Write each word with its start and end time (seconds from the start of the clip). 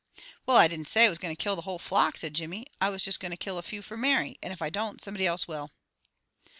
"Well, 0.47 0.57
I 0.57 0.67
didn't 0.67 0.87
say 0.87 1.05
I 1.05 1.09
was 1.09 1.19
going 1.19 1.35
to 1.35 1.39
kill 1.39 1.55
the 1.55 1.61
whole 1.61 1.77
flock," 1.77 2.17
said 2.17 2.33
Jimmy. 2.33 2.65
"I 2.81 2.89
was 2.89 3.03
just 3.03 3.19
going 3.19 3.29
to 3.29 3.37
kill 3.37 3.59
a 3.59 3.61
few 3.61 3.83
for 3.83 3.97
Mary, 3.97 4.35
and 4.41 4.51
if 4.51 4.59
I 4.59 4.71
don't, 4.71 4.99
somebody 4.99 5.27
else 5.27 5.47
will." 5.47 5.69